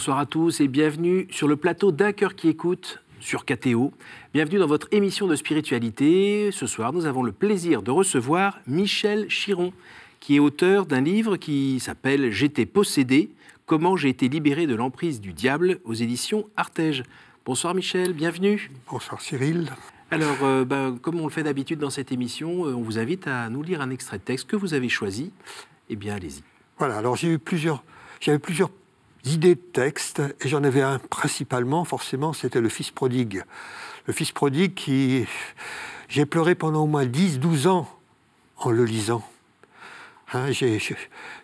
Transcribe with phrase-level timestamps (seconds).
[0.00, 3.92] Bonsoir à tous et bienvenue sur le plateau d'un cœur qui écoute sur KTO.
[4.32, 6.48] Bienvenue dans votre émission de spiritualité.
[6.52, 9.74] Ce soir, nous avons le plaisir de recevoir Michel Chiron,
[10.18, 13.28] qui est auteur d'un livre qui s'appelle J'étais possédé,
[13.66, 17.02] comment j'ai été libéré de l'emprise du diable aux éditions Artege.
[17.44, 18.70] Bonsoir Michel, bienvenue.
[18.90, 19.68] Bonsoir Cyril.
[20.10, 23.26] Alors, euh, ben, comme on le fait d'habitude dans cette émission, euh, on vous invite
[23.26, 25.30] à nous lire un extrait de texte que vous avez choisi.
[25.90, 26.42] Eh bien, allez-y.
[26.78, 27.84] Voilà, alors j'ai eu plusieurs,
[28.18, 28.70] j'avais plusieurs
[29.24, 33.44] idées de texte et j'en avais un principalement, forcément, c'était le Fils prodigue.
[34.06, 35.26] Le Fils prodigue qui.
[36.08, 37.88] J'ai pleuré pendant au moins 10-12 ans
[38.56, 39.22] en le lisant.
[40.32, 40.50] Hein,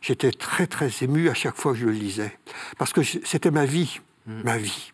[0.01, 2.37] j'étais très très ému à chaque fois que je le lisais.
[2.79, 4.43] Parce que c'était ma vie, mm.
[4.43, 4.93] ma vie.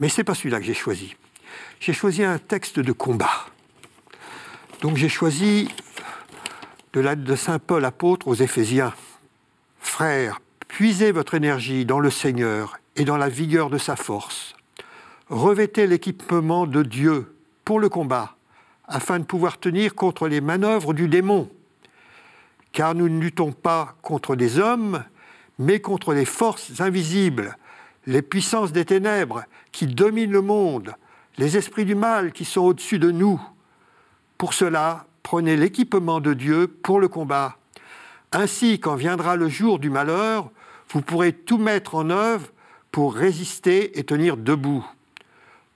[0.00, 1.16] Mais ce n'est pas celui-là que j'ai choisi.
[1.80, 3.46] J'ai choisi un texte de combat.
[4.80, 5.68] Donc j'ai choisi
[6.92, 8.94] de, la, de Saint Paul apôtre aux Éphésiens.
[9.78, 10.40] Frères,
[10.72, 14.56] puisez votre énergie dans le Seigneur et dans la vigueur de sa force.
[15.28, 18.36] Revêtez l'équipement de Dieu pour le combat,
[18.88, 21.50] afin de pouvoir tenir contre les manœuvres du démon.
[22.72, 25.04] Car nous ne luttons pas contre des hommes,
[25.58, 27.58] mais contre les forces invisibles,
[28.06, 30.94] les puissances des ténèbres qui dominent le monde,
[31.36, 33.38] les esprits du mal qui sont au-dessus de nous.
[34.38, 37.58] Pour cela, prenez l'équipement de Dieu pour le combat.
[38.32, 40.50] Ainsi, quand viendra le jour du malheur,
[40.92, 42.48] vous pourrez tout mettre en œuvre
[42.90, 44.86] pour résister et tenir debout.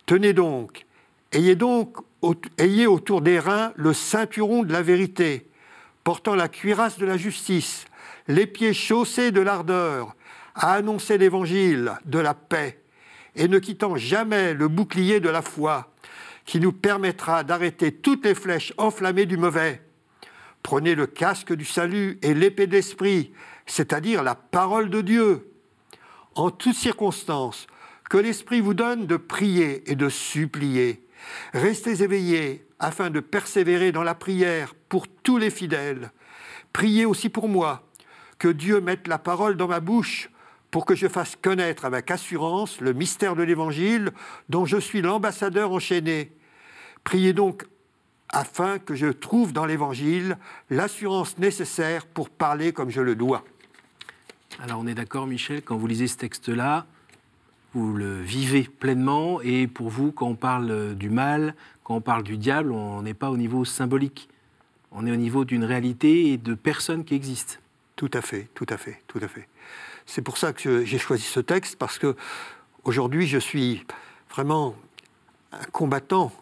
[0.04, 0.84] Tenez donc,
[1.32, 1.96] ayez donc,
[2.58, 5.48] ayez autour des reins le ceinturon de la vérité,
[6.04, 7.86] portant la cuirasse de la justice,
[8.28, 10.14] les pieds chaussés de l'ardeur,
[10.54, 12.80] à annoncer l'évangile de la paix,
[13.34, 15.92] et ne quittant jamais le bouclier de la foi,
[16.44, 19.82] qui nous permettra d'arrêter toutes les flèches enflammées du mauvais.
[20.62, 23.32] Prenez le casque du salut et l'épée d'esprit,
[23.66, 25.52] c'est-à-dire la parole de Dieu.
[26.34, 27.66] En toutes circonstances,
[28.08, 31.06] que l'Esprit vous donne de prier et de supplier.
[31.52, 36.12] Restez éveillés afin de persévérer dans la prière pour tous les fidèles.
[36.72, 37.86] Priez aussi pour moi,
[38.38, 40.30] que Dieu mette la parole dans ma bouche
[40.70, 44.12] pour que je fasse connaître avec assurance le mystère de l'Évangile
[44.48, 46.32] dont je suis l'ambassadeur enchaîné.
[47.02, 47.64] Priez donc
[48.28, 50.36] afin que je trouve dans l'Évangile
[50.68, 53.44] l'assurance nécessaire pour parler comme je le dois.
[54.60, 56.86] Alors on est d'accord, Michel, quand vous lisez ce texte-là,
[57.74, 62.22] vous le vivez pleinement, et pour vous, quand on parle du mal, quand on parle
[62.22, 64.30] du diable, on n'est pas au niveau symbolique,
[64.92, 67.56] on est au niveau d'une réalité et de personnes qui existent.
[67.96, 69.46] Tout à fait, tout à fait, tout à fait.
[70.06, 72.16] C'est pour ça que j'ai choisi ce texte, parce que
[72.84, 73.84] aujourd'hui, je suis
[74.30, 74.74] vraiment
[75.52, 76.32] un combattant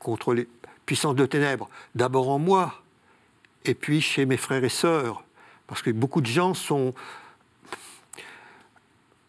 [0.00, 0.48] contre les
[0.84, 2.82] puissances de ténèbres, d'abord en moi,
[3.64, 5.22] et puis chez mes frères et sœurs,
[5.68, 6.92] parce que beaucoup de gens sont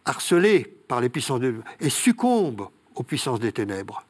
[0.05, 4.03] harcelés par les puissances de et succombent aux puissances des ténèbres.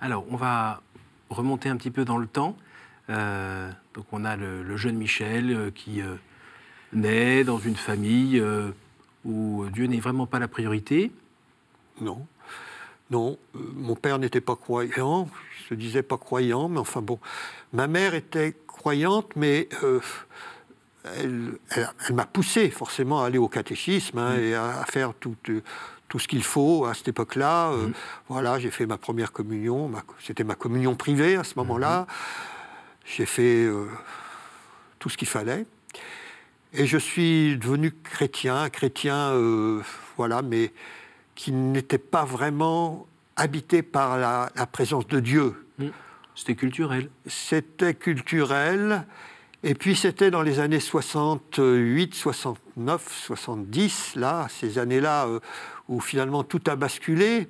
[0.00, 0.82] Alors, on va
[1.30, 2.56] remonter un petit peu dans le temps.
[3.10, 6.16] Euh, donc, on a le, jeune Michel euh, qui euh,
[6.92, 8.42] naît dans une famille
[9.24, 11.12] où Dieu n'est vraiment pas la priorité.
[12.00, 12.26] Non.
[13.10, 15.28] Non, mon père n'était pas croyant,
[15.58, 17.18] je se disais pas croyant, mais enfin bon.
[17.74, 19.68] Ma mère était croyante, mais
[21.04, 21.58] elle,
[22.12, 24.40] m'a poussé forcément à aller au catéchisme hein, mm.
[24.40, 25.60] et à, faire tout, euh,
[26.08, 27.70] tout ce qu'il faut à cette époque-là.
[27.70, 27.92] Euh, mm.
[28.28, 29.90] Voilà, j'ai fait ma première communion,
[30.20, 32.02] c'était ma communion privée à ce moment-là.
[32.02, 33.16] Mm-hmm.
[33.16, 33.86] J'ai fait euh,
[34.98, 35.66] tout ce qu'il fallait.
[36.72, 39.34] Et je suis devenu chrétien, chrétien,
[40.16, 40.72] voilà, mais
[41.34, 45.66] qui n'était pas vraiment habité par la, la présence de Dieu.
[45.78, 45.88] Mm.
[46.34, 47.10] C'était culturel.
[47.26, 49.04] C'était culturel.
[49.64, 55.38] Et puis c'était dans les années 68, 69, 70, là, ces années-là euh,
[55.88, 57.48] où finalement tout a basculé,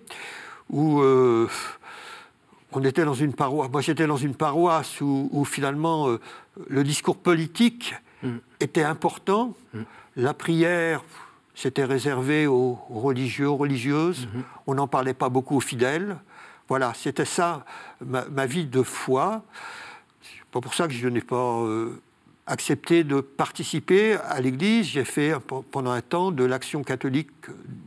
[0.68, 1.48] où euh,
[2.72, 6.20] on était dans une paroisse, moi j'étais dans une paroisse où, finalement euh,
[6.68, 8.36] le discours politique mm.
[8.60, 9.80] était important, mm.
[10.16, 11.02] la prière
[11.54, 14.42] c'était réservé aux religieux, aux religieuses, mm-hmm.
[14.66, 16.16] on n'en parlait pas beaucoup aux fidèles.
[16.68, 17.66] Voilà, c'était ça
[18.00, 19.42] ma vie de foi
[20.52, 21.98] pas pour ça que je n'ai pas euh,
[22.46, 24.86] accepté de participer à l'Église.
[24.86, 25.34] J'ai fait
[25.70, 27.30] pendant un temps de l'action catholique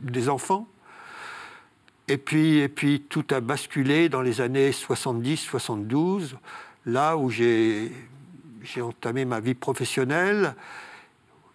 [0.02, 0.68] des enfants.
[2.08, 6.34] Et puis, et puis tout a basculé dans les années 70-72,
[6.86, 7.92] là où j'ai
[8.80, 10.54] entamé ma vie professionnelle,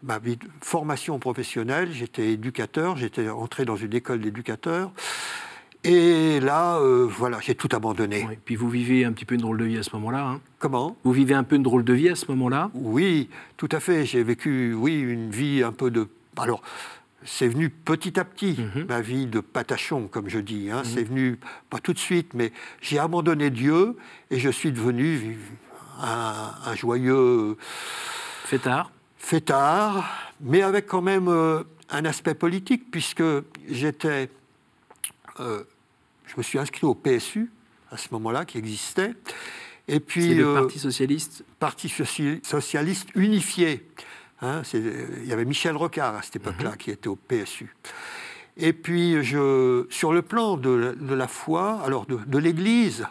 [0.03, 1.91] ma vie de formation professionnelle.
[1.91, 4.91] J'étais éducateur, j'étais entré dans une école d'éducateurs.
[5.83, 8.27] Et là, euh, voilà, j'ai tout abandonné.
[8.31, 10.27] Et puis vous vivez un petit peu une drôle de vie à ce moment-là.
[10.27, 10.95] Hein Comment?
[11.03, 12.69] Vous vivez un peu une drôle de vie à ce moment-là?
[12.73, 14.05] Oui, tout à fait.
[14.05, 16.07] J'ai vécu, oui, une vie un peu de.
[16.37, 16.61] Alors,
[17.23, 18.85] c'est venu petit à petit, mhm.
[18.87, 20.69] ma vie de patachon, comme je dis.
[20.71, 20.83] Hein.
[20.83, 21.39] C'est venu
[21.69, 22.51] pas tout de suite, mais
[22.81, 23.97] j'ai abandonné Dieu
[24.29, 25.39] et je suis devenu
[25.99, 27.57] un, un joyeux.
[28.45, 28.91] Fêtard.
[29.17, 33.23] Fêtard, mais avec quand même euh, un aspect politique, puisque
[33.69, 34.29] j'étais.
[35.39, 35.63] Euh,
[36.25, 37.51] je me suis inscrit au PSU
[37.91, 39.13] à ce moment-là, qui existait.
[39.87, 40.29] Et puis.
[40.29, 43.87] C'est le euh, Parti socialiste Parti socialiste unifié.
[44.41, 46.77] Hein, il y avait Michel Rocard à cette époque-là mhm.
[46.77, 47.75] qui était au PSU.
[48.57, 53.05] Et puis, je, sur le plan de, la foi, alors de, l'Église,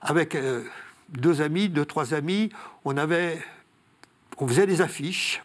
[0.00, 0.36] avec
[1.10, 2.50] deux amis, deux, trois amis,
[2.84, 3.38] on avait
[4.38, 5.42] on faisait des affiches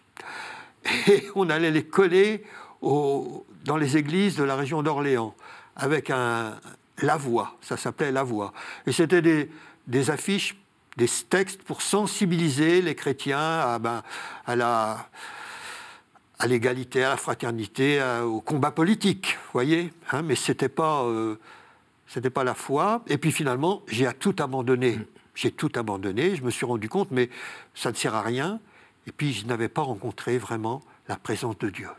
[1.07, 2.43] et on allait les coller
[2.81, 5.35] dans les églises de la région d'Orléans
[5.75, 6.59] avec un,
[7.01, 8.53] la voix, ça s'appelait la voix.
[8.85, 9.21] Et c'était
[9.87, 10.57] des, affiches,
[10.97, 14.03] des textes pour sensibiliser les chrétiens à, ben,
[14.45, 15.09] à la
[16.41, 19.93] à l'égalité, à la fraternité, au combat politique, voyez.
[20.11, 21.35] Hein, mais c'était pas, euh,
[22.07, 23.03] c'était pas la foi.
[23.05, 24.97] Et puis finalement, j'ai tout abandonné.
[25.35, 26.35] J'ai tout abandonné.
[26.35, 27.29] Je me suis rendu compte, mais
[27.75, 28.59] ça ne sert à rien.
[29.07, 31.89] Et puis, je n'avais pas rencontré vraiment la présence de Dieu.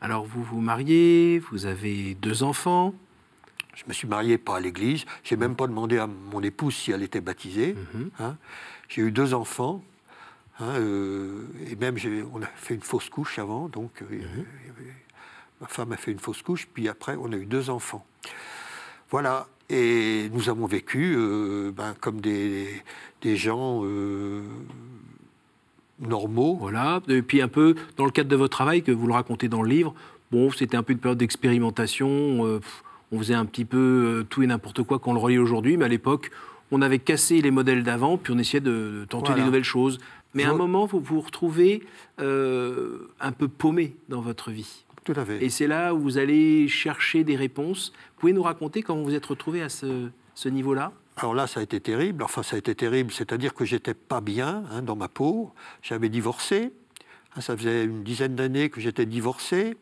[0.00, 2.94] Alors, vous vous mariez, vous avez deux enfants.
[3.74, 5.04] Je me suis marié pas à l'église.
[5.22, 7.74] J'ai même pas demandé à mon épouse si elle était baptisée.
[7.74, 8.10] Mhm.
[8.20, 8.36] Hein.
[8.88, 9.82] J'ai eu deux enfants.
[10.60, 11.96] Hein, euh, et même,
[12.32, 13.68] on a fait une fausse couche avant.
[13.68, 14.44] Donc, euh, mhm.
[15.60, 16.68] ma femme a fait une fausse couche.
[16.72, 18.06] Puis après, on a eu deux enfants.
[19.10, 19.48] Voilà.
[19.70, 22.82] Et nous avons vécu euh, ben, comme des,
[23.22, 23.82] des gens
[26.00, 26.56] normaux.
[26.60, 29.48] Voilà, et puis un peu dans le cadre de votre travail, que vous le racontez
[29.48, 29.94] dans le livre,
[30.30, 32.60] bon, c'était un peu une période d'expérimentation,
[33.14, 35.84] on faisait un petit peu euh, tout et n'importe quoi qu'on le relie aujourd'hui, mais
[35.84, 36.30] à l'époque,
[36.70, 39.98] on avait cassé les modèles d'avant, puis on essayait de, tenter des nouvelles choses.
[40.34, 41.86] Mais à un moment, vous vous retrouvez
[42.20, 44.84] euh, un peu paumé dans votre vie.
[45.04, 45.44] Tout à fait.
[45.44, 47.92] Et c'est là où vous allez chercher des réponses.
[48.14, 50.92] Vous pouvez nous raconter comment vous êtes retrouvé à ce, ce niveau-là?
[51.16, 52.24] Alors là, ça a été terrible.
[52.24, 55.52] Enfin, ça a été terrible, c'est-à-dire que j'étais pas bien hein, dans ma peau.
[55.82, 56.72] J'avais divorcé.
[57.40, 59.76] Ça faisait une dizaine d'années que j'étais divorcé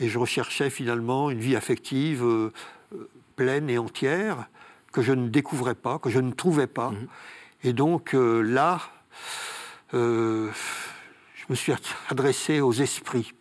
[0.00, 2.52] et je recherchais finalement une vie affective euh,
[2.94, 4.48] euh, pleine et entière
[4.92, 6.90] que je ne découvrais pas, que je ne trouvais pas.
[6.90, 7.06] Mmh.
[7.62, 8.80] Et donc euh, là,
[9.92, 10.50] je
[11.48, 11.72] me suis
[12.08, 13.32] adressé aux esprits.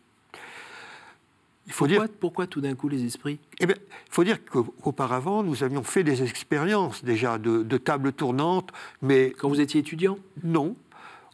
[1.68, 2.16] Il faut pourquoi, dire...
[2.20, 3.40] pourquoi tout d'un coup les esprits?
[3.60, 8.14] Eh bien, Il faut dire qu'auparavant, nous avions fait des expériences déjà de, de table
[8.14, 8.72] tournante,
[9.02, 9.34] mais...
[9.38, 10.20] Quand vous étiez étudiant?
[10.44, 10.76] Non.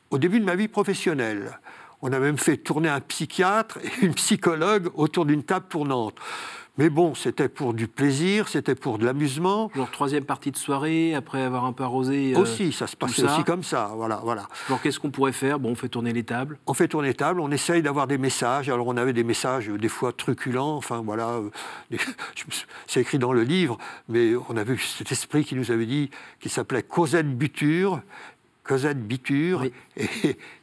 [0.10, 1.60] Au début de ma vie professionnelle.
[2.02, 6.16] On a même fait tourner un psychiatre et une psychologue autour d'une table tournante.
[6.78, 9.70] Mais bon, c'était pour du plaisir, c'était pour de l'amusement.
[9.76, 12.34] Genre troisième partie de soirée, après avoir un peu arrosé.
[12.34, 14.48] Euh, aussi, ça se passait aussi comme ça, voilà, voilà.
[14.68, 15.60] Alors qu'est-ce qu'on pourrait faire?
[15.60, 16.58] Bon, on fait tourner les tables.
[16.68, 18.70] On fait tourner les tables, on essaye d'avoir des messages.
[18.70, 21.42] Alors on avait des messages euh, des fois truculents, enfin voilà,
[21.92, 21.98] euh,
[22.88, 23.78] c'est écrit dans le livre,
[24.08, 26.10] mais on a vu cet esprit qui nous avait dit,
[26.40, 28.02] qui s'appelait Cosette Buture,
[28.64, 29.74] Cosette Biture, et,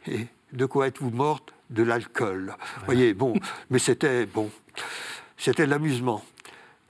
[0.07, 2.55] et, de quoi êtes-vous morte De l'alcool.
[2.79, 3.35] Vous voyez, bon,
[3.71, 4.51] mais c'était bon
[5.39, 6.25] c'était l'amusement.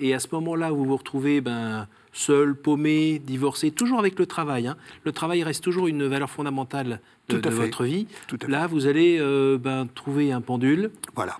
[0.01, 4.67] Et à ce moment-là, vous vous retrouvez ben, seul, paumé, divorcé, toujours avec le travail.
[4.67, 4.77] Hein.
[5.05, 8.07] Le travail reste toujours une valeur fondamentale de, votre vie.
[8.47, 10.91] Là, vous allez euh, ben, trouver un pendule.
[11.15, 11.39] Voilà.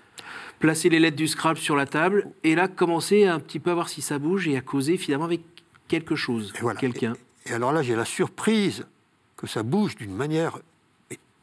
[0.59, 3.73] Placer les lettres du Scrabble sur la table et là commencer un petit peu à
[3.73, 5.41] voir si ça bouge et à causer finalement avec
[5.87, 7.13] quelque chose, quelqu'un.
[7.45, 8.85] Et, alors là, j'ai la surprise
[9.37, 10.59] que ça bouge d'une manière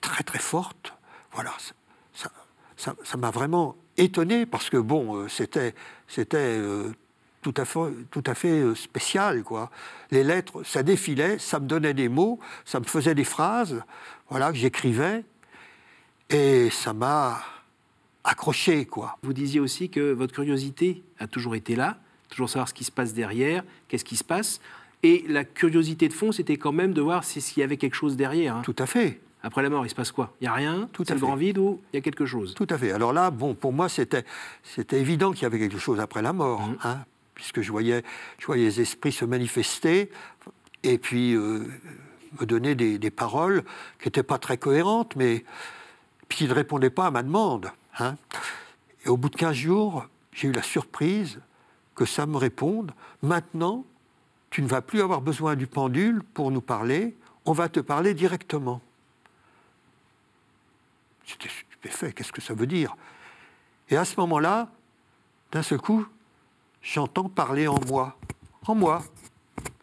[0.06, 0.94] très très forte.
[1.32, 1.52] Voilà,
[2.76, 5.74] ça m'a vraiment étonné parce que bon, euh, c'était
[6.06, 6.92] c'était euh,
[7.42, 9.70] tout à fait, tout à fait euh, spécial quoi.
[10.10, 13.82] Les lettres, ça défilait, ça me donnait des mots, ça me faisait des phrases,
[14.30, 15.24] voilà que j'écrivais
[16.30, 17.40] et ça m'a
[18.24, 19.18] accroché quoi.
[19.22, 21.98] Vous disiez aussi que votre curiosité a toujours été là,
[22.28, 24.60] toujours savoir ce qui se passe derrière, qu'est-ce qui se passe.
[25.02, 28.16] Et la curiosité de fond, c'était quand même de voir s'il y avait quelque chose
[28.16, 28.56] derrière.
[28.56, 28.62] Hein.
[28.64, 29.20] Tout à fait.
[29.42, 30.34] Après la mort, il se passe quoi?
[30.40, 30.88] Il n'y a rien?
[30.92, 32.54] Tout à le grand vide ou il y a quelque chose?
[32.54, 32.92] Tout à fait.
[32.92, 34.24] Alors là, bon, pour moi, c'était
[34.92, 36.78] évident qu'il y avait quelque chose après la mort, mmh.
[36.84, 36.98] hein,
[37.34, 38.02] puisque je voyais,
[38.38, 40.10] je voyais les esprits se manifester
[40.82, 41.66] et puis euh,
[42.40, 43.62] me donner des, paroles
[44.00, 45.44] qui n'étaient pas très cohérentes, mais
[46.28, 47.70] qui ne répondaient pas à ma demande.
[47.98, 48.16] Hein.
[49.04, 51.40] Et au bout de 15 jours, j'ai eu la surprise
[51.94, 52.92] que ça me réponde.
[53.22, 53.84] Maintenant,
[54.50, 58.14] tu ne vas plus avoir besoin du pendule pour nous parler, on va te parler
[58.14, 58.80] directement.
[61.26, 62.96] J'étais stupéfait, qu'est-ce que ça veut dire?
[63.88, 64.70] Et à ce moment-là,
[65.52, 66.06] d'un seul coup,
[66.82, 68.16] j'entends parler en moi.
[68.66, 69.04] En moi.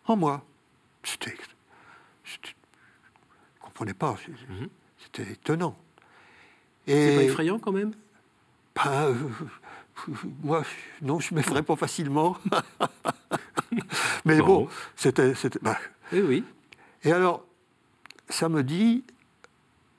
[0.05, 0.43] En moi.
[1.03, 1.35] C'était.
[2.23, 4.15] Je ne comprenais pas.
[4.49, 4.69] Mhm.
[4.97, 5.77] C'était étonnant.
[6.87, 7.93] C'est pas effrayant quand même?
[8.85, 9.13] Euh,
[10.43, 10.63] moi,
[11.01, 12.37] non, je m'effraie pas facilement.
[14.25, 15.33] Mais bon, c'était.
[15.61, 15.77] Bah.
[16.11, 16.43] Oui, oui.
[17.03, 17.45] Et alors,
[18.29, 19.03] ça me dit,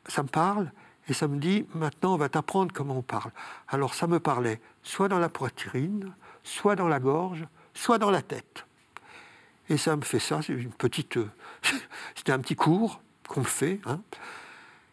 [0.06, 0.72] ça me parle,
[1.08, 3.30] et ça me dit, maintenant, on va t'apprendre comment on parle.
[3.68, 7.44] Alors, ça me parlait soit dans la poitrine, soit dans la gorge,
[7.74, 8.64] soit dans la tête.
[9.68, 11.18] Et ça me fait ça, c'est une petite.
[12.14, 13.80] C'était un petit cours qu'on me fait.
[13.86, 14.00] Hein.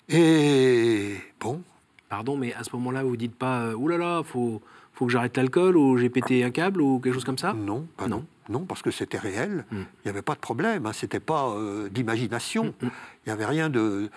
[0.10, 1.62] Et bon.
[2.10, 4.62] Pardon, mais à ce moment-là, vous ne dites pas, euh, oulala, là là, faut,
[4.94, 7.54] faut que j'arrête l'alcool, ou j'ai pété un câble, ou quelque chose comme ça?
[7.54, 8.26] Non, pas non.
[8.50, 8.66] non.
[8.66, 9.66] parce que c'était réel.
[9.72, 9.84] Hmm.
[9.84, 10.86] Il n'y avait pas de problème.
[10.86, 10.92] Hein.
[10.94, 12.74] C'était pas euh, d'imagination.
[12.82, 12.92] Hmm, hmm.
[13.26, 14.10] Il n'y avait rien de.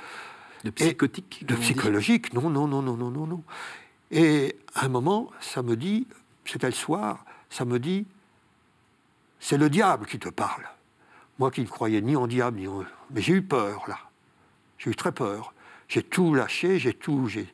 [0.64, 2.32] De psychotique De psychologique.
[2.32, 3.44] Non, non, non, non, non, non, non.
[4.10, 6.06] Et à un moment, ça me dit,
[6.44, 8.06] c'était le soir, ça me dit,
[9.40, 10.64] c'est le diable qui te parle.
[11.38, 12.84] Moi qui ne croyais ni en diable, ni en...
[13.10, 13.98] Mais j'ai eu peur, là.
[14.78, 15.52] J'ai eu très peur.
[15.88, 17.46] J'ai tout lâché, j'ai tout, j'ai,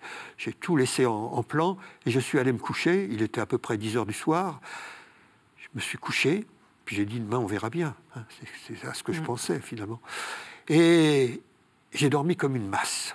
[0.60, 1.76] tout laissé en, plan,
[2.06, 3.08] et je suis allé me coucher.
[3.10, 4.60] Il était à peu près 10 heures du soir.
[5.56, 6.46] Je me suis couché,
[6.84, 7.94] puis j'ai dit, demain, on verra bien.
[8.14, 8.24] Hein.
[8.66, 9.24] C'est, à ce que je mm.
[9.24, 10.00] pensais, finalement.
[10.68, 11.42] Et
[11.92, 13.14] j'ai dormi comme une masse.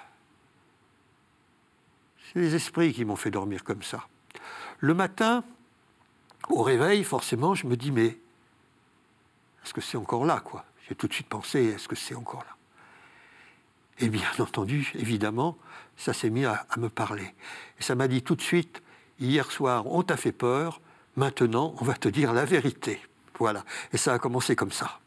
[2.34, 4.08] C'est les esprits qui m'ont fait dormir comme ça.
[4.80, 5.44] Le matin,
[6.50, 8.18] au réveil, forcément, je me dis, mais
[9.64, 10.66] est-ce que c'est encore là, quoi?
[10.88, 12.56] J'ai tout de suite pensé, est-ce que c'est encore là?
[14.00, 15.58] Et bien entendu, évidemment,
[15.98, 17.34] ça s'est mis à, me parler.
[17.80, 18.84] Et ça m'a dit tout de suite,
[19.20, 20.82] hier soir, on t'a fait peur,
[21.16, 23.02] maintenant, on va te dire la vérité.
[23.40, 23.64] Voilà.
[23.94, 25.00] Et ça a commencé comme ça.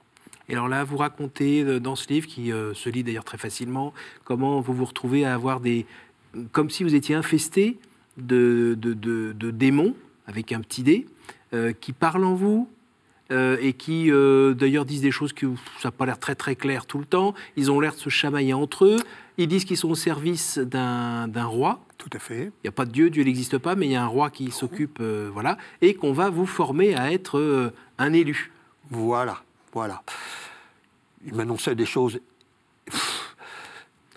[0.48, 3.38] Et alors là, vous racontez euh, dans ce livre, qui euh, se lit d'ailleurs très
[3.38, 3.92] facilement,
[4.24, 5.86] comment vous vous retrouvez à avoir des...
[6.52, 7.78] comme si vous étiez infesté
[8.16, 9.94] de, de, démons,
[10.26, 11.06] avec un petit dé,
[11.52, 12.68] euh, qui parlent en vous,
[13.30, 15.44] euh, et qui euh, d'ailleurs disent des choses qui
[15.80, 17.34] ça n'a pas l'air très très clair tout le temps.
[17.56, 18.96] Ils ont l'air de se chamailler entre eux.
[19.36, 21.84] Ils disent qu'ils sont au service d'un roi.
[21.98, 22.44] Tout à fait.
[22.44, 24.30] Il n'y a pas de Dieu, Dieu n'existe pas, mais il y a un roi
[24.30, 28.50] qui s'occupe, euh, voilà, et qu'on va vous former à être un élu.
[28.90, 29.42] Voilà,
[29.78, 30.02] voilà.
[31.24, 32.20] Ils m'annonçaient des choses.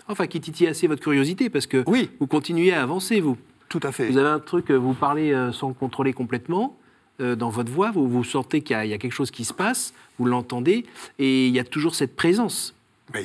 [0.08, 2.10] Enfin, qui titillent assez votre curiosité, parce que oui.
[2.18, 3.38] vous continuez à avancer, vous.
[3.68, 4.08] Tout à fait.
[4.08, 6.76] Vous avez un truc, vous parlez sans le contrôler complètement.
[7.20, 9.94] Euh, dans votre voix, vous, vous sentez qu'il y, a quelque chose qui se passe,
[10.18, 10.84] vous l'entendez,
[11.18, 12.74] et il y a toujours cette présence.
[13.14, 13.24] Mais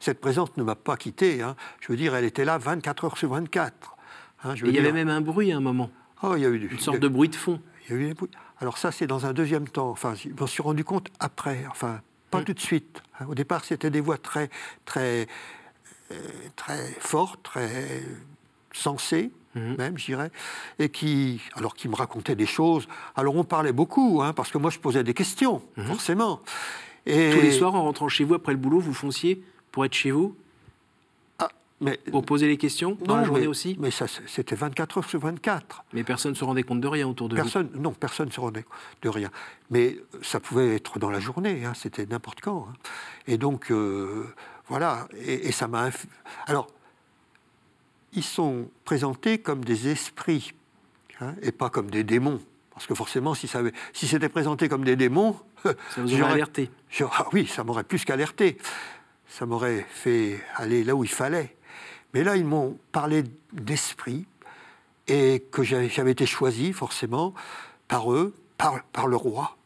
[0.00, 1.42] cette présence ne m'a pas quitté.
[1.42, 1.56] Hein.
[1.80, 3.96] Je veux dire, elle était là 24 heures sur 24.
[4.44, 5.90] Hein, il y avait même un bruit à un moment.
[6.22, 7.60] Oh, il y a eu une sorte de bruit de fond.
[7.88, 8.14] Il y a eu
[8.60, 9.90] Alors ça, c'est dans un deuxième temps.
[9.90, 11.64] Enfin, je m'en suis rendu compte après.
[11.70, 12.00] Enfin,
[12.30, 12.44] pas mm.
[12.44, 13.02] tout de suite.
[13.20, 13.26] Hein.
[13.28, 14.50] Au départ, c'était des voix très,
[14.84, 15.26] très,
[16.12, 16.16] euh,
[16.56, 18.02] très fortes, très
[18.72, 19.30] sensées.
[19.54, 19.76] Mhm.
[19.78, 20.30] même, je dirais,
[20.80, 22.88] et qui, alors qui me racontait des choses.
[23.14, 25.84] Alors on parlait beaucoup, hein, parce que moi je posais des questions, mhm.
[25.84, 26.40] forcément.
[27.06, 27.30] Et...
[27.30, 30.10] Tous les soirs, en rentrant chez vous après le boulot, vous fonciez pour être chez
[30.10, 30.36] vous?
[31.80, 35.84] Mais, Pour poser les questions dans la journée aussi Mais c'était 24 heures sur 24.
[35.92, 38.32] Mais personne ne se rendait compte de rien autour de personne, vous Non, personne ne
[38.32, 39.30] se rendait compte de rien.
[39.70, 42.68] Mais ça pouvait être dans la journée, hein, c'était n'importe quand.
[42.70, 42.74] Hein.
[43.26, 44.32] Et donc, euh,
[44.68, 45.90] voilà, et, et ça m'a...
[46.46, 46.68] Alors,
[48.14, 50.54] ils sont présentés comme des esprits
[51.20, 52.40] hein, et pas comme des démons.
[52.72, 53.60] Parce que forcément, si, ça
[53.92, 56.70] si c'était présenté comme des démons, ça vous aurait alerté.
[57.02, 58.58] Ah oui, ça m'aurait plus qu'alerté.
[59.28, 61.56] Ça m'aurait fait aller là où il fallait.
[62.14, 64.24] Mais là, ils m'ont parlé d'esprit
[65.08, 67.34] et que j'avais été choisi forcément
[67.88, 69.56] par eux, par, par le roi,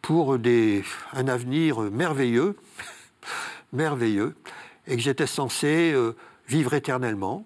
[0.00, 2.56] pour des, un avenir merveilleux,
[3.72, 4.34] merveilleux,
[4.86, 6.16] et que j'étais censé euh,
[6.48, 7.44] vivre éternellement.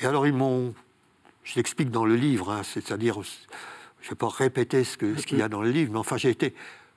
[0.00, 0.72] Et alors ils m'ont,
[1.42, 5.34] je l'explique dans le livre, hein, c'est-à-dire, je ne vais pas répéter ce qu'il ce
[5.34, 6.54] y a dans le livre, mais enfin j'ai été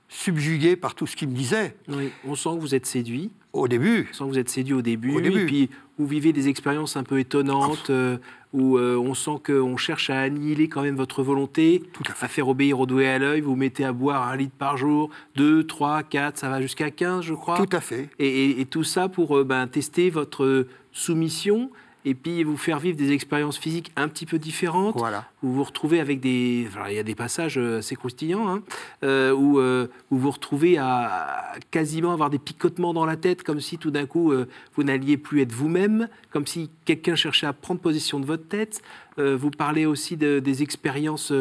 [0.08, 1.76] subjugué par tout ce qu'ils me disaient.
[1.88, 3.30] Oui, on sent que vous êtes séduit.
[3.52, 4.08] Au début.
[4.10, 5.14] On sent que vous êtes séduit au début.
[5.14, 5.42] Au début.
[5.42, 8.18] Et puis vous vivez des expériences un peu étonnantes, euh,
[8.52, 12.28] où euh, on sent qu'on cherche à annihiler quand même votre volonté, tout à, à,
[12.28, 13.40] faire obéir au doigt et à l'œil.
[13.40, 17.24] Vous mettez à boire un litre par jour, deux, trois, quatre, ça va jusqu'à 15,
[17.24, 17.56] je crois.
[17.56, 18.10] Tout à fait.
[18.18, 21.70] Et, tout ça pour euh, ben, tester votre soumission
[22.08, 24.96] et puis vous faire vivre des expériences physiques un petit peu différentes.
[24.96, 25.26] Voilà.
[25.42, 26.66] Vous vous retrouvez avec des.
[26.88, 28.62] il y a des passages euh, assez croustillants, hein,
[29.04, 33.60] euh, où, euh, où, vous retrouvez à, quasiment avoir des picotements dans la tête, comme
[33.60, 34.32] si tout d'un coup
[34.74, 38.80] vous n'alliez plus être vous-même, comme si quelqu'un cherchait à prendre possession de votre tête.
[39.18, 41.32] vous parlez aussi de, des expériences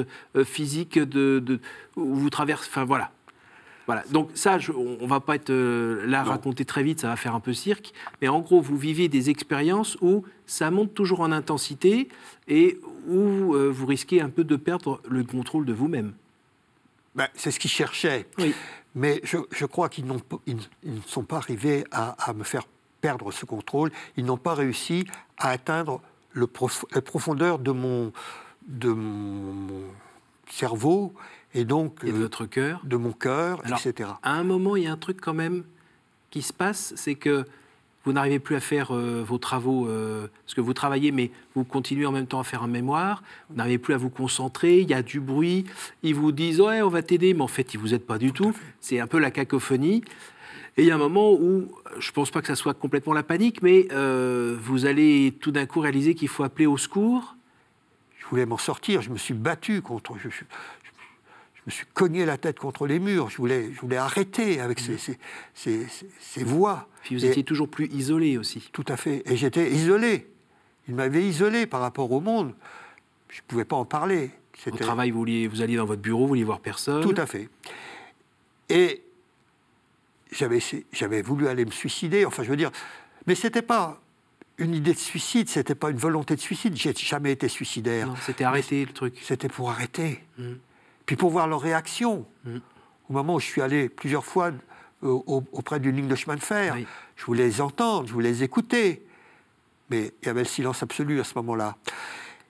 [0.43, 1.59] physiques de, de,
[1.95, 2.67] où vous traversez.
[2.69, 3.11] Enfin voilà,
[3.87, 4.03] voilà.
[4.11, 7.33] Donc ça, on ne va pas être euh, là raconter très vite, ça va faire
[7.33, 7.93] un peu cirque.
[8.21, 12.09] Mais en gros, vous vivez des expériences où ça monte toujours en intensité
[12.49, 16.13] et où euh, vous risquez un peu de perdre le contrôle de vous-même.
[17.15, 18.27] Ben, c'est ce qu'ils cherchaient.
[18.93, 20.05] Mais je, crois qu'ils
[20.45, 22.67] ils, ne sont pas arrivés à, me faire
[22.99, 23.91] perdre ce contrôle.
[24.17, 25.05] Ils n'ont pas réussi
[25.37, 26.01] à atteindre
[26.33, 26.47] le
[26.93, 28.11] la profondeur de mon,
[28.67, 29.83] de mon
[30.49, 31.13] cerveau
[31.53, 32.81] et donc Et de votre cœur.
[32.83, 34.09] de mon cœur, Alors, etc.
[34.23, 35.63] À un moment, il y a un truc quand même
[36.29, 37.45] qui se passe, c'est que
[38.03, 41.65] vous n'arrivez plus à faire euh, vos travaux, euh, parce que vous travaillez, mais vous
[41.65, 44.89] continuez en même temps à faire un mémoire, vous n'arrivez plus à vous concentrer, il
[44.89, 45.65] y a du bruit,
[46.03, 48.31] ils vous disent ouais, on va t'aider, mais en fait, ils vous aident pas du
[48.31, 50.03] tout, c'est un peu la cacophonie.
[50.77, 53.13] Et il y a un moment où, je ne pense pas que ça soit complètement
[53.13, 57.35] la panique, mais euh, vous allez tout d'un coup réaliser qu'il faut appeler au secours.
[58.19, 60.13] Je voulais m'en sortir, je me suis battu contre.
[60.19, 60.29] Je
[61.67, 64.97] me suis cogné la tête contre les murs, je voulais, je voulais arrêter avec ces,
[64.97, 65.17] ces,
[65.53, 66.87] ces- ces- ces voix.
[67.03, 68.69] Puis vous Et- étiez toujours plus isolé aussi.
[68.71, 69.21] Tout à fait.
[69.25, 70.27] Et j'étais isolé.
[70.87, 72.53] Il m'avait isolé par rapport au monde.
[73.29, 74.31] Je ne pouvais pas en parler.
[74.55, 77.03] Au C'était- travail, vous, vouliez, vous alliez dans votre bureau, vous vouliez voir personne.
[77.03, 77.49] Tout à fait.
[78.69, 79.03] Et
[80.31, 82.71] j'avais, voulu aller me suicider, enfin je veux dire,
[83.27, 84.01] mais ce n'était pas
[84.57, 88.07] une idée de suicide, ce n'était pas une volonté de suicide, j'ai jamais été suicidaire.
[88.07, 89.15] Non, c'était arrêté le truc.
[89.21, 90.23] C'était pour arrêter.
[90.37, 90.53] Mm.
[91.07, 92.27] Puis pour voir leur réaction.
[93.09, 94.47] Au moment où je suis allé plusieurs fois
[95.03, 96.85] euh, au- auprès d'une ligne de chemin de fer, Oui.
[97.15, 99.03] je voulais les entendre, je voulais les écouter.
[99.89, 101.77] Mais il y avait le silence absolu à ce moment-là.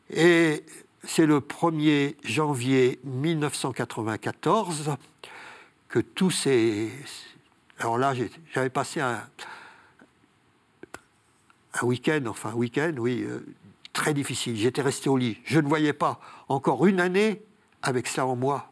[0.09, 0.65] Et
[1.03, 4.95] c'est le 1er janvier 1994
[5.89, 6.91] que tous ces...
[7.79, 8.13] Alors là,
[8.55, 9.21] j'avais passé un,
[11.79, 13.45] un week-end, enfin un week-end, oui, euh,
[13.93, 14.55] très difficile.
[14.57, 15.37] J'étais resté au lit.
[15.45, 17.43] Je ne voyais pas encore une année
[17.81, 18.72] avec ça en moi.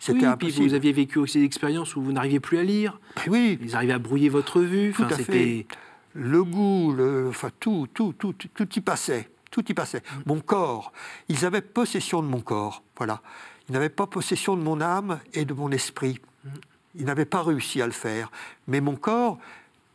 [0.00, 0.68] C'était Oui, puis impossible.
[0.68, 3.92] vous aviez vécu aussi des expériences où vous n'arriviez plus à lire, Oui, ils arrivaient
[3.94, 4.92] à brouiller votre vue.
[4.94, 5.66] Tout Enfin, à c'était
[6.14, 9.30] le goût, le, enfin tout, tout, tout, tout, y passait.
[9.50, 9.98] Tout y passait.
[10.00, 10.22] Mm.
[10.26, 10.92] Mon corps,
[11.28, 12.82] ils avaient possession de mon corps.
[12.98, 13.22] Voilà.
[13.68, 16.18] Ils n'avaient pas possession de mon âme et de mon esprit.
[16.44, 16.48] Mm.
[16.96, 18.30] Ils n'avaient pas réussi à le faire.
[18.68, 19.38] Mais mon corps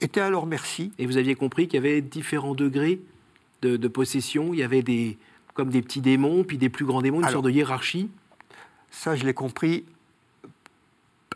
[0.02, 0.92] était à leur merci.
[0.98, 3.00] Et vous aviez compris qu'il y avait différents degrés
[3.62, 4.54] de, de possession.
[4.54, 5.18] Il y avait des
[5.54, 8.10] comme des petits démons, puis des plus grands démons, une Alors- sorte de hiérarchie.
[8.92, 9.86] Ça, je l'ai compris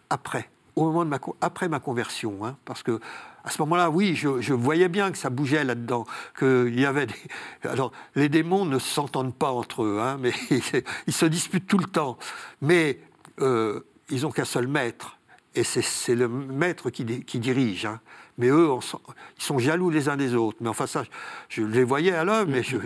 [0.09, 2.45] après, au moment de ma, après ma conversion.
[2.45, 2.99] hein, parce que
[3.45, 6.05] à ce moment-là, oui, je, voyais bien que ça bougeait là-dedans,
[6.39, 7.15] qu'il y avait des...
[7.65, 10.31] Alors, les démons ne s'entendent pas entre eux, hein, mais
[11.07, 12.17] ils se disputent tout le temps.
[12.61, 12.99] Mais
[13.41, 15.17] euh, ils n'ont qu'un seul maître,
[15.55, 17.85] et c'est- le maître qui, di- qui dirige.
[17.85, 17.99] hein.
[18.37, 18.69] Mais eux,
[19.37, 20.57] ils sont jaloux les uns des autres.
[20.61, 21.03] Mais enfin, ça,
[21.49, 22.81] je, je les voyais à l'œuvre, mais je ne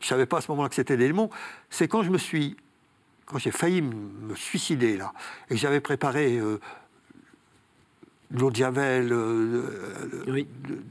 [0.00, 1.28] savais pas à ce moment-là que c'était des démons.
[1.68, 2.56] C'est quand je me suis
[3.26, 5.12] quand j'ai failli me suicider, là,
[5.48, 6.60] et que j'avais préparé euh,
[8.30, 10.46] de l'eau de Javel euh, Oui.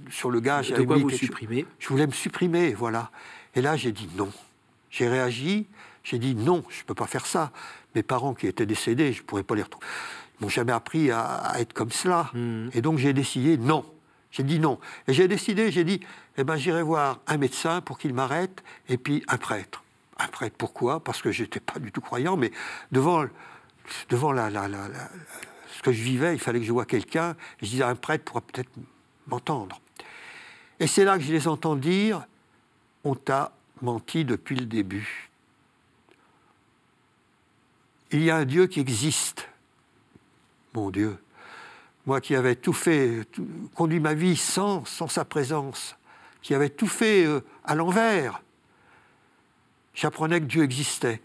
[0.09, 3.11] sur le gaz, De j'avais quoi vous supprimez Je voulais me supprimer, voilà.
[3.55, 4.31] Et là, j'ai dit non.
[4.89, 5.67] J'ai réagi,
[6.03, 7.51] j'ai dit non, je ne peux pas faire ça.
[7.95, 9.85] Mes parents qui étaient décédés, je ne pourrais pas les retrouver.
[10.39, 12.31] Ils m'ont jamais appris à, à être comme cela.
[12.33, 12.71] Mhm.
[12.73, 13.85] Et donc, j'ai décidé non.
[14.31, 14.79] J'ai dit non.
[15.07, 15.99] Et j'ai décidé, j'ai dit,
[16.37, 19.82] eh ben, j'irai voir un médecin pour qu'il m'arrête, et puis un prêtre.
[20.23, 21.03] Un prêtre, pourquoi?
[21.03, 22.51] Parce que je n'étais pas du tout croyant, mais
[22.91, 23.25] devant,
[24.09, 27.35] devant la, ce que je vivais, il fallait que je voie quelqu'un.
[27.61, 28.69] Je disais, un prêtre pourra peut-être
[29.27, 29.81] m'entendre.
[30.79, 32.25] Et c'est là que je les entends dire,
[33.03, 35.29] on t'a menti depuis le début.
[38.11, 39.49] Il y a un Dieu qui existe.
[40.73, 41.17] Mon Dieu.
[42.05, 43.27] Moi qui avais tout fait,
[43.75, 45.95] conduit ma vie sans, sans sa présence,
[46.41, 48.42] qui avait tout fait euh, à l'envers,
[49.93, 51.21] j'apprenais que Dieu existait.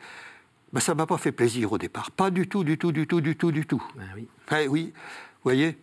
[0.72, 2.10] Mais ça ne m'a pas fait plaisir au départ.
[2.10, 3.82] Pas du tout, du tout, du tout, du tout, du tout.
[3.96, 4.28] Ben oui.
[4.52, 5.78] Eh oui, vous voyez,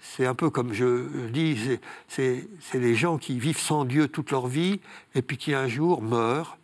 [0.00, 4.46] c'est un peu comme je dis, c'est- les gens qui vivent sans Dieu toute leur
[4.46, 4.80] vie
[5.14, 6.56] et puis qui un jour meurent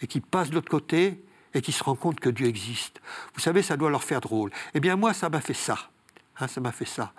[0.00, 1.22] et qui passent de l'autre côté
[1.54, 3.00] et qui se rendent compte que Dieu existe.
[3.34, 4.50] Vous savez, ça doit leur faire drôle.
[4.74, 5.78] Eh bien, moi, ça m'a fait ça.
[6.40, 7.12] Hein, ça m'a fait ça.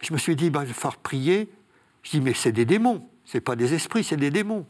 [0.00, 1.50] Je me suis dit, ben, je vais faire prier.
[2.02, 3.06] Je dis, mais c'est des démons.
[3.26, 4.64] C'est pas des esprits, c'est des démons.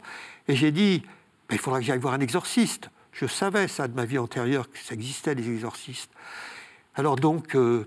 [0.48, 1.02] Et j'ai dit,
[1.50, 2.90] il faudra que j'aille voir un exorciste.
[3.12, 6.10] Je savais ça de ma vie antérieure, que ça existait, les exorcistes.
[6.94, 7.86] Alors donc, euh,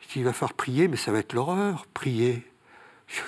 [0.00, 2.46] je dis, il va falloir prier, mais ça va être l'horreur, prier.
[3.08, 3.20] Je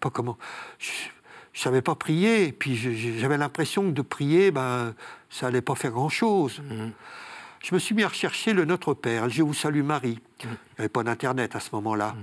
[0.00, 0.36] pas comment.
[0.78, 4.94] Je savais pas prier, et puis j'avais l'impression que de prier, ben,
[5.28, 6.60] ça n'allait pas faire grand-chose.
[6.60, 6.92] Mhm.
[7.62, 10.18] Je me suis mis à rechercher le Notre Père, le Je vous salue Marie.
[10.42, 12.16] Il n'y avait pas d'Internet à ce moment-là.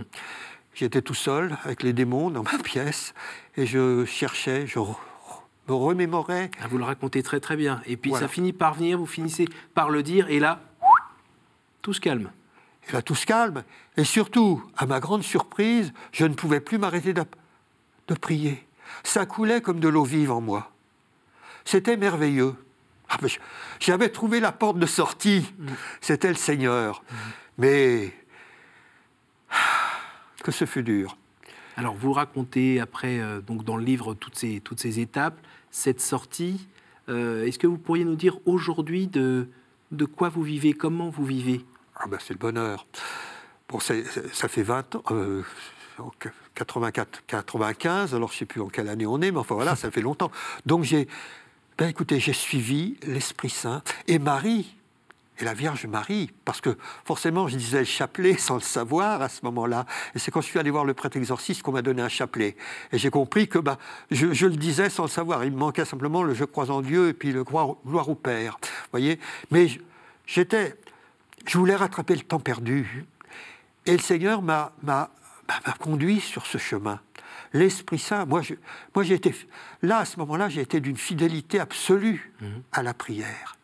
[0.73, 3.13] J'étais tout seul, avec les démons, dans ma pièce,
[3.55, 4.79] et je cherchais, je
[5.67, 7.81] me remémorais Ah, vous le racontez très très bien.
[7.85, 8.27] Et puis Voilà.
[8.27, 10.61] ça finit par venir, vous finissez par le dire, et là,
[11.81, 12.31] tout se calme.
[12.89, 13.63] Et là, tout se calme.
[13.97, 17.23] Et surtout, à ma grande surprise, je ne pouvais plus m'arrêter de,
[18.07, 18.65] de prier.
[19.03, 20.71] Ça coulait comme de l'eau vive en moi.
[21.65, 22.55] C'était merveilleux.
[23.09, 23.17] Ah,
[23.79, 25.45] J'avais trouvé la porte de sortie.
[26.01, 27.03] C'était le Seigneur.
[27.57, 28.13] Mais
[30.43, 31.17] que ce fut dur.
[31.77, 36.01] Alors vous racontez après, euh, donc dans le livre, toutes ces, toutes ces étapes, cette
[36.01, 36.67] sortie.
[37.07, 39.47] Euh, est-ce que vous pourriez nous dire aujourd'hui de,
[39.91, 41.63] de quoi vous vivez, comment vous vivez?
[41.95, 42.87] Ah ben c'est le bonheur.
[43.69, 45.03] Bon, ça fait 20 ans,
[46.55, 49.75] 84, 95, alors je ne sais plus en quelle année on est, mais enfin voilà,
[49.75, 50.31] ça fait longtemps.
[50.65, 51.07] Donc j'ai,
[51.77, 54.76] ben écoutez, j'ai suivi l'Esprit Saint et Marie,
[55.39, 59.29] et la Vierge Marie, parce que forcément, je disais le chapelet sans le savoir à
[59.29, 59.85] ce moment-là.
[60.15, 62.55] Et c'est quand je suis allé voir le prêtre exorciste qu'on m'a donné un chapelet.
[62.91, 63.77] Et j'ai compris que bah,
[64.11, 65.43] je, le disais sans le savoir.
[65.45, 68.59] Il me manquait simplement le je crois en Dieu et puis le gloire au Père.
[68.91, 69.19] voyez
[69.51, 69.67] Mais
[70.25, 70.75] j'étais,
[71.45, 73.05] je voulais rattraper le temps perdu.
[73.85, 74.71] Et le Seigneur m'a
[75.79, 76.99] conduit sur ce chemin.
[77.53, 78.41] L'Esprit Saint, moi,
[78.93, 79.33] moi j'ai été,
[79.81, 82.45] là, à ce moment-là, j'ai été d'une fidélité absolue mmh.
[82.73, 83.56] à la prière.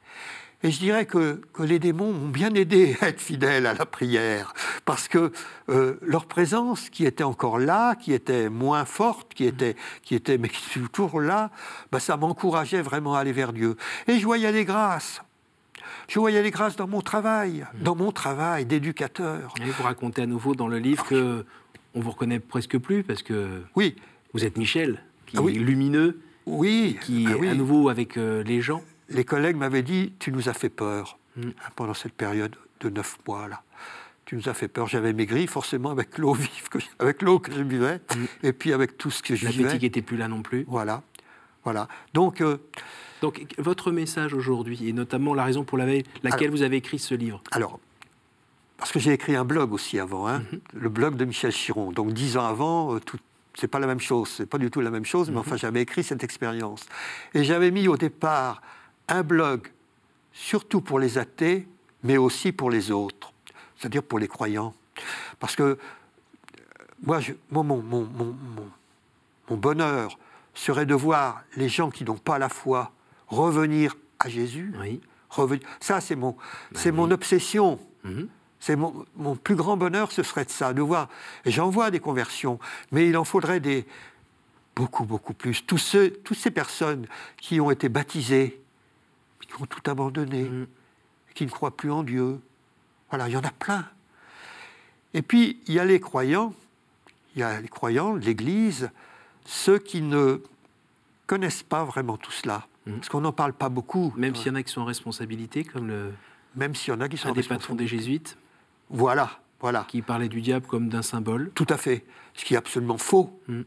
[0.64, 3.86] Et je dirais que, que, les démons m'ont bien aidé à être fidèle à la
[3.86, 4.54] prière,
[4.86, 5.32] parce que
[5.70, 10.38] euh, leur présence, qui était encore là, qui était moins forte, qui était, qui était
[10.38, 11.52] mais qui était toujours là,
[11.92, 13.76] bah, ça m'encourageait vraiment à aller vers Dieu.
[14.08, 15.22] Et je voyais les grâces.
[16.08, 17.84] Je voyais les grâces dans mon travail, mmh.
[17.84, 19.54] dans mon travail d'éducateur.
[19.62, 21.46] Et vous racontez à nouveau dans le livre que
[21.96, 23.96] on vous reconnaît presque plus parce que oui.
[24.34, 26.98] vous êtes Michel, qui ah est lumineux, oui.
[27.02, 30.50] qui ah est à nouveau avec euh, les gens les collègues m'avaient dit Tu nous
[30.50, 31.50] as fait peur mm.
[31.76, 33.62] pendant cette période de neuf mois là.
[34.26, 34.88] Tu nous as fait peur.
[34.88, 38.26] J'avais maigri forcément avec l'eau vive, que, avec l'eau que je buvais, mm.
[38.44, 39.64] et puis avec tout ce que je vivais.
[39.64, 40.66] L'appétit n'était plus là non plus.
[40.68, 41.04] Voilà,
[41.64, 41.88] voilà.
[42.14, 42.42] Donc.
[42.42, 42.58] Euh,
[43.22, 47.42] donc, votre message aujourd'hui, et notamment la raison pour laquelle vous avez écrit ce livre
[47.52, 47.80] Alors,
[48.76, 50.60] parce que j'ai écrit un blog aussi avant, hein, mm-hmm.
[50.74, 51.94] le blog de Michel Chiron.
[51.94, 53.18] Donc, dix ans avant, euh, tout,
[53.54, 55.40] c'est pas la même chose, c'est pas du tout la même chose, mais mm-hmm.
[55.40, 56.86] enfin, j'avais écrit cette expérience.
[57.34, 58.62] Et j'avais mis au départ
[59.08, 59.68] un blog
[60.32, 61.68] surtout pour les athées,
[62.04, 63.34] mais aussi pour les autres,
[63.78, 64.74] c'est-à-dire pour les croyants.
[65.40, 65.78] Parce que euh,
[67.04, 67.20] moi,
[67.52, 70.18] mon, mon, bonheur
[70.54, 72.92] serait de voir les gens qui n'ont pas la foi
[73.28, 74.74] revenir à Jésus.
[75.30, 75.68] Revenir.
[75.80, 76.36] Ça, c'est mon,
[76.72, 77.80] ben mon obsession.
[78.04, 78.28] Mhm.
[78.60, 81.10] C'est mon, mon, plus grand bonheur, ce serait de ça, de voir.
[81.46, 82.60] J'en vois des conversions,
[82.92, 83.86] mais il en faudrait des
[84.76, 85.66] beaucoup, beaucoup plus.
[85.66, 88.63] Tous ceux, toutes ces personnes qui ont été baptisées,
[89.54, 90.68] qui ont tout abandonné, mm.
[91.34, 92.40] qui ne croient plus en Dieu.
[93.10, 93.86] Voilà, il y en a plein.
[95.14, 96.54] Et puis, il y a les croyants,
[97.36, 98.90] il y a les croyants de l'Église,
[99.46, 100.42] ceux qui ne
[101.28, 102.94] connaissent pas vraiment tout cela, mm.
[102.96, 104.14] parce qu'on n'en parle pas beaucoup.
[104.18, 106.14] Même s'il y en a qui sont en responsabilité, comme le...
[106.56, 108.38] Même s'il y en a qui sont un des patrons des jésuites.
[108.92, 109.86] Voilà, voilà.
[109.88, 111.50] Qui parlait du diable comme d'un symbole.
[111.56, 113.40] Tout à fait, ce qui est absolument faux.
[113.48, 113.62] Mm.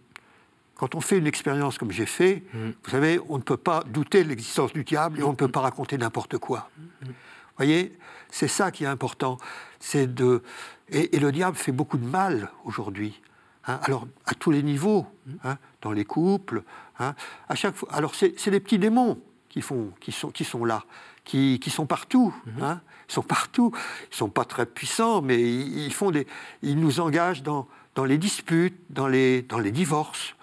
[0.76, 2.70] Quand on fait une expérience comme j'ai fait, mm.
[2.84, 5.48] vous savez, on ne peut pas douter de l'existence du diable et on ne peut
[5.48, 6.70] pas raconter n'importe quoi.
[7.02, 7.12] Vous
[7.56, 7.96] voyez,
[8.30, 9.38] c'est ça qui est important.
[9.80, 10.42] C'est de
[10.90, 13.20] et, le diable fait beaucoup de mal aujourd'hui.
[13.68, 13.80] Hein.
[13.82, 15.06] alors à tous les niveaux,
[15.42, 16.62] hein, dans les couples,
[17.00, 17.14] hein.
[17.48, 17.88] à chaque fois.
[17.92, 20.84] Alors c'est les petits démons qui font, qui sont, qui sont là,
[21.24, 22.32] qui, qui sont partout.
[22.46, 22.78] Mm-hmm.
[23.08, 23.72] ils sont partout.
[24.12, 26.26] Ils sont pas très puissants, mais ils, font des,
[26.62, 30.36] ils nous engagent dans, dans les disputes, dans les, dans les divorces,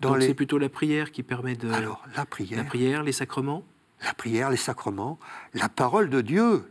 [0.00, 1.70] donc c'est plutôt la prière qui permet de...
[1.70, 2.58] Alors, la prière.
[2.58, 3.64] La prière, les sacrements
[4.02, 5.18] La prière, les sacrements,
[5.54, 6.64] la parole de Dieu.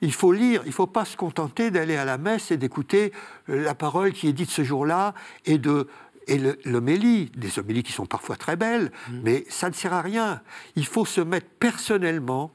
[0.00, 3.12] Il faut lire, il ne faut pas se contenter d'aller à la messe et d'écouter
[3.48, 5.88] euh, la parole qui est dite ce jour-là et de
[6.28, 9.20] et l'homélie, des homélies qui sont parfois très belles, mmh.
[9.22, 10.42] mais ça ne sert à rien.
[10.76, 12.52] Il faut se mettre personnellement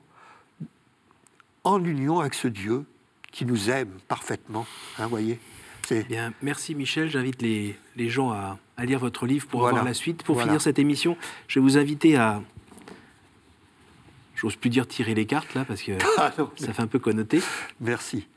[1.64, 2.86] en union avec ce Dieu
[3.32, 4.68] qui nous aime parfaitement.
[5.00, 5.40] Hein, voyez
[6.08, 7.10] Bien, merci Michel.
[7.10, 10.24] J'invite les, les, gens à, à, lire votre livre pour voir la suite.
[10.24, 12.42] Pour finir cette émission, je vais vous inviter à.
[14.36, 17.42] J'ose plus dire tirer les cartes là parce que ah ça fait un peu connoté.
[17.80, 18.28] Merci.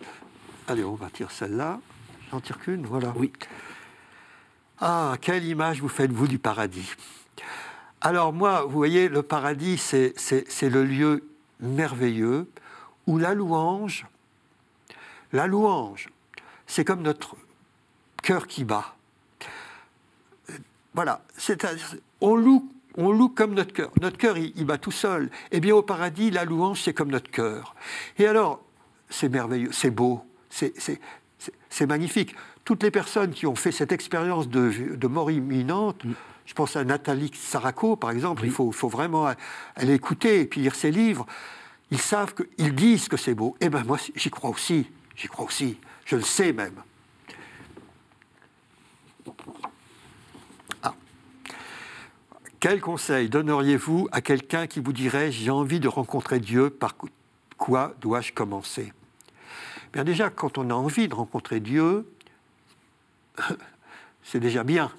[0.68, 1.80] Allez, on va tirer celle-là.
[2.30, 3.12] J'en tire qu'une, voilà.
[3.16, 3.32] Oui.
[4.78, 6.92] Ah, quelle image vous faites, vous, du paradis
[8.00, 11.28] Alors, moi, vous voyez, le paradis, c'est le lieu
[11.60, 12.50] merveilleux
[13.06, 14.06] où la louange,
[15.32, 16.08] la louange
[16.66, 17.36] c'est comme notre
[18.22, 18.95] cœur qui bat.
[20.96, 21.20] Voilà,
[22.22, 23.90] on loue, on loue comme notre cœur.
[24.00, 25.30] Notre cœur, il, bat tout seul.
[25.52, 27.74] Eh bien, au paradis, la louange, c'est comme notre cœur.
[28.18, 28.64] Et alors,
[29.10, 32.34] c'est merveilleux, c'est beau, c'est magnifique.
[32.64, 36.12] Toutes les personnes qui ont fait cette expérience de, mort imminente, mm.
[36.46, 39.30] je pense à Nathalie Saraco, par exemple, il faut, faut, vraiment
[39.76, 41.26] aller écouter et puis lire ses livres.
[41.90, 43.54] Ils savent qu'ils disent que c'est beau.
[43.60, 44.86] Eh bien, moi, j'y crois aussi.
[45.14, 45.76] J'y crois aussi.
[46.06, 46.82] Je le sais même.
[52.58, 56.94] Quel conseil donneriez-vous à quelqu'un qui vous dirait j'ai envie de rencontrer Dieu, par
[57.58, 58.92] quoi dois-je commencer?
[59.92, 62.10] Bien déjà, quand on a envie de rencontrer Dieu,
[64.22, 64.90] c'est déjà bien.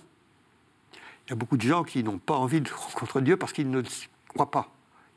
[1.26, 3.70] Il y a beaucoup de gens qui n'ont pas envie de rencontrer Dieu parce qu'ils
[3.70, 3.82] ne
[4.30, 4.70] croient pas.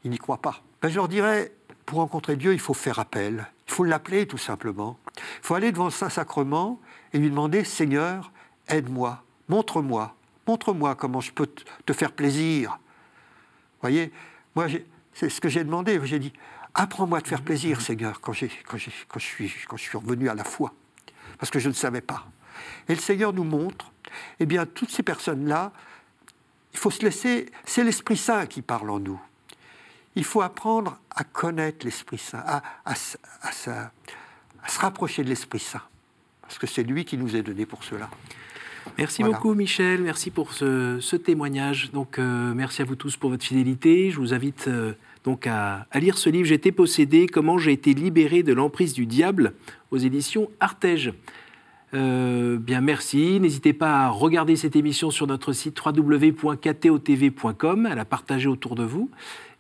[0.05, 0.63] ils n'y croient pas.
[0.81, 1.53] Ben, je leur dirais,
[1.85, 3.47] pour rencontrer Dieu, il faut faire appel.
[3.69, 4.99] Il faut l'appeler tout simplement.
[5.17, 6.81] Il faut aller devant le Saint-Sacrement
[7.13, 8.33] et lui demander, Seigneur,
[8.69, 12.71] aide-moi, montre-moi, montre-moi comment je peux te faire plaisir.
[12.73, 14.13] Vous voyez,
[14.55, 14.67] moi,
[15.15, 16.01] c'est ce que j'ai demandé.
[16.05, 16.33] J'ai dit,
[16.75, 20.29] apprends-moi à te faire plaisir, Seigneur, quand, quand, quand, je suis, quand je suis revenu
[20.29, 20.73] à la foi.
[21.39, 22.27] Parce que je ne savais pas.
[22.89, 23.93] Et le Seigneur nous montre,
[24.39, 25.73] eh bien, toutes ces personnes-là,
[26.73, 29.21] il faut se laisser, c'est l'Esprit Saint qui parle en nous.
[30.15, 35.83] Il faut apprendre à connaître l'Esprit Saint, à, à, se rapprocher de l'Esprit Saint,
[36.43, 38.11] parce que c'est lui qui nous est donné pour cela.
[38.99, 41.91] Merci beaucoup Michel, merci pour ce, témoignage.
[41.93, 44.11] Donc euh, merci à vous tous pour votre fidélité.
[44.11, 44.93] Je vous invite euh,
[45.25, 49.55] donc à, lire ce livre J'étais possédé, comment j'ai été libéré de l'emprise du diable
[49.91, 51.13] aux éditions Artege.
[51.93, 53.41] Euh, bien, merci.
[53.41, 58.85] N'hésitez pas à regarder cette émission sur notre site www.ktotv.com, à la partager autour de
[58.85, 59.11] vous.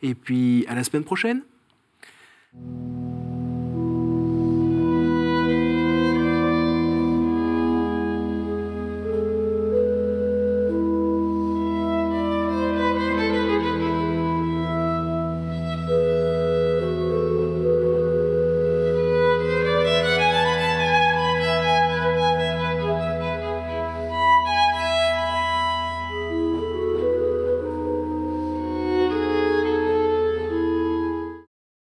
[0.02, 1.42] Et puis, à la semaine prochaine.